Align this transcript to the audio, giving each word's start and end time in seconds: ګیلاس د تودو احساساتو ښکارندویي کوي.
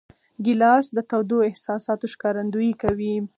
ګیلاس 0.45 0.85
د 0.95 0.99
تودو 1.09 1.37
احساساتو 1.49 2.05
ښکارندویي 2.13 2.73
کوي. 2.81 3.13